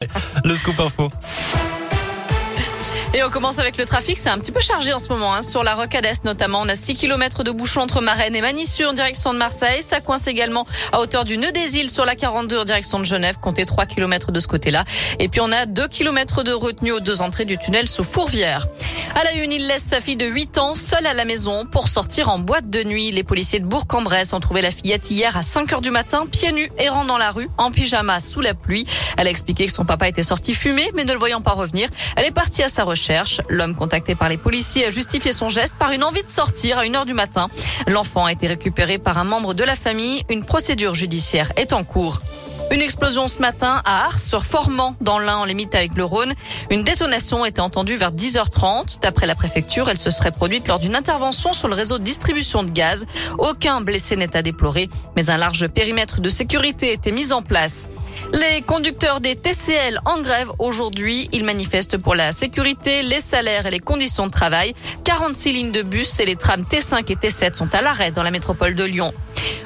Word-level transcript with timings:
Le 0.44 0.54
scoop 0.54 0.80
info. 0.80 1.10
Et 3.12 3.22
on 3.22 3.28
commence 3.28 3.58
avec 3.58 3.76
le 3.76 3.84
trafic. 3.84 4.16
C'est 4.16 4.30
un 4.30 4.38
petit 4.38 4.52
peu 4.52 4.60
chargé 4.60 4.92
en 4.92 4.98
ce 4.98 5.08
moment 5.08 5.34
hein, 5.34 5.42
sur 5.42 5.64
la 5.64 5.74
Rocade 5.74 6.06
Est 6.06 6.24
notamment. 6.24 6.60
On 6.62 6.68
a 6.68 6.74
6 6.74 6.94
km 6.94 7.42
de 7.42 7.50
bouchons 7.50 7.82
entre 7.82 8.00
Marennes 8.00 8.36
et 8.36 8.40
Manissure 8.40 8.90
en 8.90 8.92
direction 8.92 9.34
de 9.34 9.38
Marseille. 9.38 9.82
Ça 9.82 10.00
coince 10.00 10.26
également 10.26 10.66
à 10.92 11.00
hauteur 11.00 11.24
du 11.24 11.36
Nœud 11.36 11.50
des 11.52 11.76
Îles 11.76 11.90
sur 11.90 12.04
la 12.04 12.14
42 12.14 12.60
en 12.60 12.64
direction 12.64 12.98
de 12.98 13.04
Genève. 13.04 13.36
Comptez 13.40 13.66
3 13.66 13.86
km 13.86 14.32
de 14.32 14.40
ce 14.40 14.46
côté-là. 14.46 14.84
Et 15.18 15.28
puis 15.28 15.40
on 15.40 15.50
a 15.50 15.66
2 15.66 15.88
km 15.88 16.44
de 16.44 16.52
retenue 16.52 16.92
aux 16.92 17.00
deux 17.00 17.20
entrées 17.20 17.44
du 17.44 17.58
tunnel 17.58 17.88
sous 17.88 18.04
Fourvière. 18.04 18.68
À 19.14 19.24
la 19.24 19.32
une, 19.32 19.50
il 19.50 19.66
laisse 19.66 19.82
sa 19.82 20.00
fille 20.00 20.16
de 20.16 20.24
8 20.24 20.58
ans 20.58 20.74
seule 20.74 21.04
à 21.04 21.12
la 21.12 21.24
maison 21.24 21.66
pour 21.66 21.88
sortir 21.88 22.28
en 22.28 22.38
boîte 22.38 22.70
de 22.70 22.84
nuit. 22.84 23.10
Les 23.10 23.24
policiers 23.24 23.58
de 23.58 23.66
Bourg-en-Bresse 23.66 24.32
ont 24.32 24.40
trouvé 24.40 24.62
la 24.62 24.70
fillette 24.70 25.10
hier 25.10 25.36
à 25.36 25.42
5 25.42 25.72
heures 25.72 25.80
du 25.80 25.90
matin, 25.90 26.26
pieds 26.26 26.52
nus, 26.52 26.70
errant 26.78 27.04
dans 27.04 27.18
la 27.18 27.30
rue, 27.30 27.48
en 27.58 27.70
pyjama, 27.70 28.20
sous 28.20 28.40
la 28.40 28.54
pluie. 28.54 28.86
Elle 29.16 29.26
a 29.26 29.30
expliqué 29.30 29.66
que 29.66 29.72
son 29.72 29.84
papa 29.84 30.08
était 30.08 30.22
sorti 30.22 30.54
fumer, 30.54 30.90
mais 30.94 31.04
ne 31.04 31.12
le 31.12 31.18
voyant 31.18 31.40
pas 31.40 31.52
revenir, 31.52 31.88
elle 32.16 32.24
est 32.24 32.30
partie 32.30 32.62
à 32.62 32.68
sa 32.68 32.84
recherche. 32.84 33.40
L'homme 33.48 33.74
contacté 33.74 34.14
par 34.14 34.28
les 34.28 34.38
policiers 34.38 34.86
a 34.86 34.90
justifié 34.90 35.32
son 35.32 35.48
geste 35.48 35.74
par 35.76 35.90
une 35.90 36.04
envie 36.04 36.22
de 36.22 36.28
sortir 36.28 36.78
à 36.78 36.82
1 36.82 36.94
heure 36.94 37.06
du 37.06 37.14
matin. 37.14 37.48
L'enfant 37.88 38.26
a 38.26 38.32
été 38.32 38.46
récupéré 38.46 38.98
par 38.98 39.18
un 39.18 39.24
membre 39.24 39.54
de 39.54 39.64
la 39.64 39.74
famille. 39.74 40.22
Une 40.30 40.44
procédure 40.44 40.94
judiciaire 40.94 41.52
est 41.56 41.72
en 41.72 41.84
cours. 41.84 42.20
Une 42.72 42.82
explosion 42.82 43.26
ce 43.26 43.40
matin 43.40 43.82
à 43.84 44.04
Ars 44.06 44.20
sur 44.20 44.44
Formant 44.44 44.94
dans 45.00 45.18
l'Ain 45.18 45.38
en 45.38 45.44
limite 45.44 45.74
avec 45.74 45.96
le 45.96 46.04
Rhône. 46.04 46.32
Une 46.70 46.84
détonation 46.84 47.44
était 47.44 47.60
entendue 47.60 47.96
vers 47.96 48.12
10h30. 48.12 49.00
D'après 49.00 49.26
la 49.26 49.34
préfecture, 49.34 49.90
elle 49.90 49.98
se 49.98 50.10
serait 50.10 50.30
produite 50.30 50.68
lors 50.68 50.78
d'une 50.78 50.94
intervention 50.94 51.52
sur 51.52 51.66
le 51.66 51.74
réseau 51.74 51.98
de 51.98 52.04
distribution 52.04 52.62
de 52.62 52.70
gaz. 52.70 53.06
Aucun 53.38 53.80
blessé 53.80 54.14
n'est 54.14 54.36
à 54.36 54.42
déplorer, 54.42 54.88
mais 55.16 55.30
un 55.30 55.36
large 55.36 55.66
périmètre 55.66 56.20
de 56.20 56.28
sécurité 56.28 56.92
était 56.92 57.10
mis 57.10 57.32
en 57.32 57.42
place. 57.42 57.88
Les 58.32 58.62
conducteurs 58.62 59.20
des 59.20 59.34
TCL 59.34 60.00
en 60.04 60.20
grève 60.20 60.52
aujourd'hui. 60.60 61.28
Ils 61.32 61.44
manifestent 61.44 61.96
pour 61.96 62.14
la 62.14 62.30
sécurité, 62.30 63.02
les 63.02 63.20
salaires 63.20 63.66
et 63.66 63.70
les 63.72 63.80
conditions 63.80 64.26
de 64.26 64.30
travail. 64.30 64.74
46 65.02 65.52
lignes 65.52 65.72
de 65.72 65.82
bus 65.82 66.20
et 66.20 66.24
les 66.24 66.36
trams 66.36 66.62
T5 66.62 67.10
et 67.10 67.16
T7 67.16 67.54
sont 67.54 67.74
à 67.74 67.82
l'arrêt 67.82 68.12
dans 68.12 68.22
la 68.22 68.30
métropole 68.30 68.76
de 68.76 68.84
Lyon. 68.84 69.12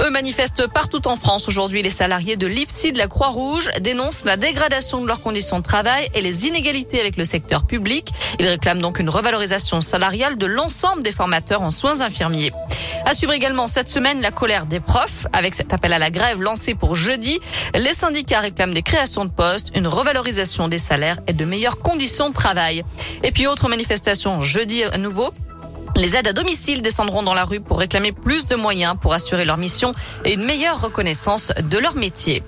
Eux 0.00 0.10
manifestent 0.10 0.66
partout 0.68 1.06
en 1.08 1.16
France 1.16 1.48
aujourd'hui. 1.48 1.82
Les 1.82 1.90
salariés 1.90 2.36
de 2.36 2.46
l'IFSI 2.46 2.92
de 2.92 2.98
la 2.98 3.08
Croix-Rouge 3.08 3.70
dénoncent 3.80 4.24
la 4.24 4.36
dégradation 4.36 5.00
de 5.00 5.06
leurs 5.06 5.20
conditions 5.20 5.58
de 5.58 5.64
travail 5.64 6.08
et 6.14 6.20
les 6.20 6.46
inégalités 6.46 7.00
avec 7.00 7.16
le 7.16 7.24
secteur 7.24 7.66
public. 7.66 8.12
Ils 8.38 8.46
réclament 8.46 8.80
donc 8.80 8.98
une 8.98 9.10
revalorisation 9.10 9.80
salariale 9.80 10.38
de 10.38 10.46
l'ensemble 10.46 11.02
des 11.02 11.12
formateurs 11.12 11.62
en 11.62 11.70
soins 11.70 12.00
infirmiers. 12.00 12.52
À 13.04 13.14
suivre 13.14 13.32
également 13.32 13.66
cette 13.66 13.88
semaine 13.88 14.20
la 14.20 14.30
colère 14.30 14.66
des 14.66 14.80
profs 14.80 15.26
avec 15.32 15.54
cet 15.54 15.72
appel 15.72 15.92
à 15.92 15.98
la 15.98 16.10
grève 16.10 16.42
lancé 16.42 16.74
pour 16.74 16.94
jeudi. 16.94 17.38
Les 17.74 17.94
syndicats 17.94 18.40
réclament 18.40 18.74
des 18.74 18.82
créations 18.82 19.24
de 19.24 19.30
postes, 19.30 19.70
une 19.74 19.86
revalorisation 19.86 20.68
des 20.68 20.78
salaires 20.78 21.18
et 21.26 21.32
de 21.32 21.44
meilleures 21.44 21.78
conditions 21.78 22.28
de 22.28 22.34
travail. 22.34 22.84
Et 23.22 23.32
puis 23.32 23.46
autre 23.46 23.68
manifestation 23.68 24.40
jeudi 24.40 24.84
à 24.84 24.98
nouveau 24.98 25.32
les 25.98 26.16
aides 26.16 26.28
à 26.28 26.32
domicile 26.32 26.80
descendront 26.80 27.22
dans 27.22 27.34
la 27.34 27.44
rue 27.44 27.60
pour 27.60 27.78
réclamer 27.78 28.12
plus 28.12 28.46
de 28.46 28.54
moyens 28.54 28.96
pour 29.00 29.12
assurer 29.12 29.44
leur 29.44 29.56
mission 29.56 29.94
et 30.24 30.34
une 30.34 30.44
meilleure 30.44 30.80
reconnaissance 30.80 31.52
de 31.62 31.78
leur 31.78 31.96
métier. 31.96 32.42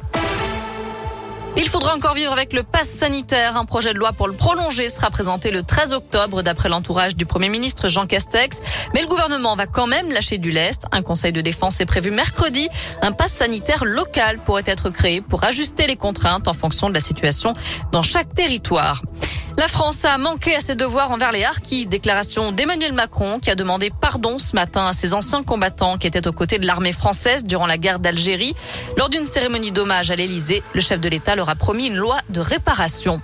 Il 1.57 1.69
faudra 1.69 1.97
encore 1.97 2.15
vivre 2.15 2.31
avec 2.31 2.53
le 2.53 2.63
pass 2.63 2.89
sanitaire. 2.89 3.57
Un 3.57 3.65
projet 3.65 3.93
de 3.93 3.99
loi 3.99 4.13
pour 4.13 4.29
le 4.29 4.35
prolonger 4.35 4.89
sera 4.89 5.11
présenté 5.11 5.51
le 5.51 5.65
13 5.65 5.95
octobre 5.95 6.43
d'après 6.43 6.69
l'entourage 6.69 7.17
du 7.17 7.27
Premier 7.27 7.49
ministre 7.49 7.89
Jean 7.89 8.07
Castex. 8.07 8.63
Mais 8.95 9.03
le 9.03 9.09
gouvernement 9.09 9.57
va 9.57 9.67
quand 9.67 9.89
même 9.89 10.13
lâcher 10.13 10.39
du 10.39 10.53
lest. 10.53 10.87
Un 10.93 11.03
conseil 11.03 11.33
de 11.33 11.41
défense 11.41 11.81
est 11.81 11.87
prévu 11.87 12.13
mercredi. 12.13 12.69
Un 13.03 13.11
pass 13.11 13.33
sanitaire 13.33 13.85
local 13.85 14.39
pourrait 14.39 14.63
être 14.67 14.91
créé 14.91 15.21
pour 15.21 15.43
ajuster 15.43 15.89
les 15.89 15.97
contraintes 15.97 16.47
en 16.47 16.55
fonction 16.55 16.89
de 16.89 16.95
la 16.95 17.01
situation 17.01 17.53
dans 17.91 18.03
chaque 18.03 18.33
territoire. 18.33 19.03
La 19.61 19.69
France 19.69 20.07
a 20.07 20.17
manqué 20.17 20.57
à 20.57 20.61
ses 20.61 20.75
devoirs 20.75 21.11
envers 21.11 21.33
les 21.33 21.45
Harkis. 21.45 21.85
Déclaration 21.85 22.51
d'Emmanuel 22.51 22.95
Macron 22.95 23.39
qui 23.39 23.51
a 23.51 23.55
demandé 23.55 23.91
pardon 23.91 24.39
ce 24.39 24.57
matin 24.57 24.87
à 24.87 24.95
ses 24.95 25.13
anciens 25.13 25.43
combattants 25.43 25.99
qui 25.99 26.07
étaient 26.07 26.27
aux 26.27 26.33
côtés 26.33 26.59
de 26.59 26.67
l'armée 26.67 26.93
française 26.93 27.45
durant 27.45 27.67
la 27.67 27.77
guerre 27.77 27.99
d'Algérie. 27.99 28.55
Lors 28.97 29.11
d'une 29.11 29.27
cérémonie 29.27 29.71
d'hommage 29.71 30.11
à 30.11 30.17
l'Elysée, 30.17 30.63
le 30.73 30.81
chef 30.81 30.99
de 30.99 31.11
l'État 31.11 31.37
leur 31.37 31.51
a 31.51 31.57
promis 31.57 31.89
une 31.89 31.97
loi 31.97 32.17
de 32.31 32.41
réparation. 32.41 33.21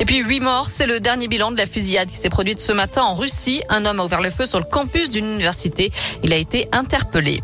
Et 0.00 0.04
puis 0.04 0.18
huit 0.18 0.40
morts, 0.40 0.68
c'est 0.68 0.86
le 0.86 0.98
dernier 0.98 1.28
bilan 1.28 1.52
de 1.52 1.58
la 1.58 1.66
fusillade 1.66 2.08
qui 2.08 2.16
s'est 2.16 2.28
produite 2.28 2.60
ce 2.60 2.72
matin 2.72 3.04
en 3.04 3.14
Russie. 3.14 3.62
Un 3.68 3.86
homme 3.86 4.00
a 4.00 4.04
ouvert 4.04 4.20
le 4.20 4.30
feu 4.30 4.46
sur 4.46 4.58
le 4.58 4.64
campus 4.64 5.10
d'une 5.10 5.26
université. 5.26 5.92
Il 6.24 6.32
a 6.32 6.36
été 6.38 6.68
interpellé. 6.72 7.40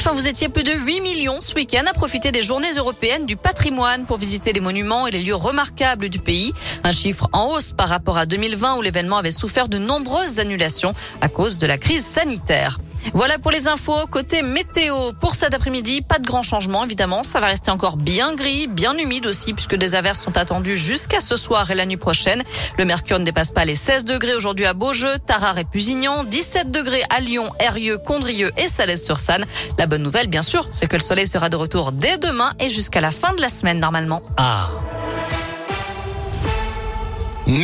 Enfin, 0.00 0.12
vous 0.12 0.28
étiez 0.28 0.48
plus 0.48 0.62
de 0.62 0.70
8 0.70 1.00
millions 1.00 1.40
ce 1.40 1.52
week-end 1.54 1.82
à 1.90 1.92
profiter 1.92 2.30
des 2.30 2.40
journées 2.40 2.70
européennes 2.76 3.26
du 3.26 3.34
patrimoine 3.34 4.06
pour 4.06 4.16
visiter 4.16 4.52
les 4.52 4.60
monuments 4.60 5.08
et 5.08 5.10
les 5.10 5.24
lieux 5.24 5.34
remarquables 5.34 6.08
du 6.08 6.20
pays. 6.20 6.52
Un 6.84 6.92
chiffre 6.92 7.28
en 7.32 7.50
hausse 7.50 7.72
par 7.72 7.88
rapport 7.88 8.16
à 8.16 8.24
2020 8.24 8.76
où 8.76 8.82
l'événement 8.82 9.16
avait 9.16 9.32
souffert 9.32 9.68
de 9.68 9.78
nombreuses 9.78 10.38
annulations 10.38 10.94
à 11.20 11.28
cause 11.28 11.58
de 11.58 11.66
la 11.66 11.78
crise 11.78 12.06
sanitaire. 12.06 12.78
Voilà 13.14 13.38
pour 13.38 13.50
les 13.50 13.68
infos. 13.68 14.06
Côté 14.10 14.42
météo, 14.42 15.12
pour 15.20 15.34
cet 15.34 15.54
après-midi, 15.54 16.02
pas 16.02 16.18
de 16.18 16.26
grand 16.26 16.42
changement 16.42 16.84
évidemment. 16.84 17.22
Ça 17.22 17.40
va 17.40 17.46
rester 17.46 17.70
encore 17.70 17.96
bien 17.96 18.34
gris, 18.34 18.66
bien 18.66 18.96
humide 18.96 19.26
aussi 19.26 19.52
puisque 19.52 19.74
des 19.74 19.94
averses 19.94 20.20
sont 20.20 20.36
attendues 20.36 20.76
jusqu'à 20.76 21.20
ce 21.20 21.36
soir 21.36 21.70
et 21.70 21.74
la 21.74 21.86
nuit 21.86 21.96
prochaine. 21.96 22.42
Le 22.78 22.84
mercure 22.84 23.18
ne 23.18 23.24
dépasse 23.24 23.50
pas 23.50 23.64
les 23.64 23.74
16 23.74 24.04
degrés 24.04 24.34
aujourd'hui 24.34 24.66
à 24.66 24.74
Beaujeu, 24.74 25.18
Tarare 25.18 25.58
et 25.58 25.64
Pusignan, 25.64 26.24
17 26.24 26.70
degrés 26.70 27.02
à 27.10 27.20
Lyon, 27.20 27.50
Erieux, 27.60 27.98
Condrieu 27.98 28.52
et 28.56 28.68
Salès-sur-Sanne. 28.68 29.46
La 29.78 29.86
bonne 29.86 30.02
nouvelle, 30.02 30.28
bien 30.28 30.42
sûr, 30.42 30.68
c'est 30.70 30.86
que 30.86 30.96
le 30.96 31.02
soleil 31.02 31.26
sera 31.26 31.48
de 31.48 31.56
retour 31.56 31.92
dès 31.92 32.18
demain 32.18 32.52
et 32.60 32.68
jusqu'à 32.68 33.00
la 33.00 33.10
fin 33.10 33.34
de 33.34 33.40
la 33.40 33.48
semaine 33.48 33.78
normalement. 33.78 34.22
Ah 34.36 34.70